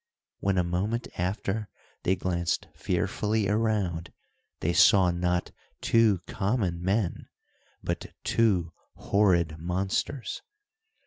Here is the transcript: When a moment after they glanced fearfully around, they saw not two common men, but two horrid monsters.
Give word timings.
When 0.39 0.57
a 0.57 0.63
moment 0.63 1.07
after 1.19 1.69
they 2.01 2.15
glanced 2.15 2.67
fearfully 2.75 3.47
around, 3.47 4.11
they 4.59 4.73
saw 4.73 5.11
not 5.11 5.51
two 5.79 6.21
common 6.25 6.81
men, 6.81 7.27
but 7.83 8.07
two 8.23 8.73
horrid 8.95 9.57
monsters. 9.59 10.41